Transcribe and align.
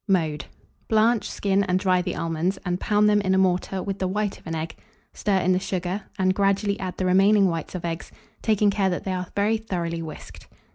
Mode. 0.07 0.45
Blanch, 0.87 1.29
skin, 1.29 1.63
and 1.63 1.77
dry 1.77 2.01
the 2.01 2.15
almonds, 2.15 2.57
and 2.65 2.79
pound 2.79 3.07
them 3.07 3.21
in 3.21 3.35
a 3.35 3.37
mortar 3.37 3.83
with 3.83 3.99
the 3.99 4.07
white 4.07 4.39
of 4.39 4.47
an 4.47 4.55
egg; 4.55 4.75
stir 5.13 5.37
in 5.41 5.51
the 5.51 5.59
sugar, 5.59 6.05
and 6.17 6.33
gradually 6.33 6.79
add 6.79 6.97
the 6.97 7.05
remaining 7.05 7.45
whites 7.49 7.75
of 7.75 7.85
eggs, 7.85 8.11
taking 8.41 8.71
care 8.71 8.89
that 8.89 9.03
they 9.03 9.13
are 9.13 9.27
very 9.35 9.57
thoroughly 9.57 10.01
whisked. 10.01 10.47